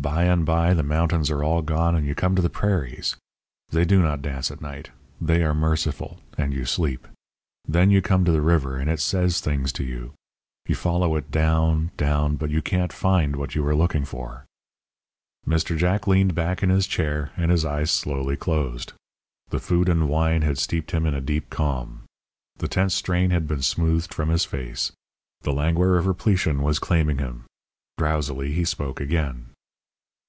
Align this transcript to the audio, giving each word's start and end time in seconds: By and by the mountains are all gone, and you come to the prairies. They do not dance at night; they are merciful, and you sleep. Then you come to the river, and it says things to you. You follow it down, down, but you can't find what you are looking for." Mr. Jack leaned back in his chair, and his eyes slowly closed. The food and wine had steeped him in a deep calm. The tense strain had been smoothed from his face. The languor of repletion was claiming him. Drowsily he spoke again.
By 0.00 0.24
and 0.24 0.44
by 0.44 0.74
the 0.74 0.82
mountains 0.82 1.30
are 1.30 1.44
all 1.44 1.62
gone, 1.62 1.94
and 1.94 2.04
you 2.04 2.16
come 2.16 2.34
to 2.34 2.42
the 2.42 2.50
prairies. 2.50 3.14
They 3.70 3.84
do 3.84 4.02
not 4.02 4.20
dance 4.20 4.50
at 4.50 4.60
night; 4.60 4.90
they 5.20 5.44
are 5.44 5.54
merciful, 5.54 6.18
and 6.36 6.52
you 6.52 6.64
sleep. 6.64 7.06
Then 7.68 7.88
you 7.90 8.02
come 8.02 8.24
to 8.24 8.32
the 8.32 8.42
river, 8.42 8.76
and 8.78 8.90
it 8.90 8.98
says 8.98 9.40
things 9.40 9.70
to 9.74 9.84
you. 9.84 10.12
You 10.66 10.74
follow 10.74 11.14
it 11.14 11.30
down, 11.30 11.92
down, 11.96 12.34
but 12.34 12.50
you 12.50 12.60
can't 12.60 12.92
find 12.92 13.36
what 13.36 13.54
you 13.54 13.64
are 13.64 13.76
looking 13.76 14.04
for." 14.04 14.44
Mr. 15.46 15.78
Jack 15.78 16.08
leaned 16.08 16.34
back 16.34 16.64
in 16.64 16.68
his 16.68 16.88
chair, 16.88 17.30
and 17.36 17.52
his 17.52 17.64
eyes 17.64 17.92
slowly 17.92 18.36
closed. 18.36 18.94
The 19.50 19.60
food 19.60 19.88
and 19.88 20.08
wine 20.08 20.42
had 20.42 20.58
steeped 20.58 20.90
him 20.90 21.06
in 21.06 21.14
a 21.14 21.20
deep 21.20 21.48
calm. 21.48 22.02
The 22.56 22.66
tense 22.66 22.94
strain 22.94 23.30
had 23.30 23.46
been 23.46 23.62
smoothed 23.62 24.12
from 24.12 24.30
his 24.30 24.44
face. 24.44 24.90
The 25.42 25.52
languor 25.52 25.96
of 25.96 26.08
repletion 26.08 26.60
was 26.60 26.80
claiming 26.80 27.18
him. 27.18 27.44
Drowsily 27.98 28.50
he 28.52 28.64
spoke 28.64 29.00
again. 29.00 29.46